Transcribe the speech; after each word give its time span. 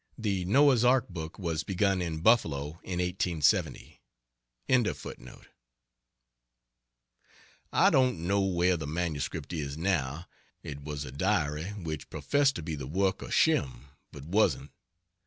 The 0.17 0.45
"Noah's 0.45 0.83
Ark" 0.83 1.09
book 1.09 1.37
was 1.37 1.63
begun 1.63 2.01
in 2.01 2.21
Buffalo 2.21 2.79
in 2.83 2.97
1870.] 2.99 3.99
I 7.71 7.89
don't 7.91 8.25
know 8.27 8.41
where 8.41 8.77
the 8.77 8.87
manuscript 8.87 9.53
is 9.53 9.77
now. 9.77 10.25
It 10.63 10.81
was 10.81 11.05
a 11.05 11.11
Diary, 11.11 11.65
which 11.73 12.09
professed 12.09 12.55
to 12.55 12.63
be 12.63 12.73
the 12.73 12.87
work 12.87 13.21
of 13.21 13.31
Shem, 13.31 13.89
but 14.11 14.25
wasn't. 14.25 14.71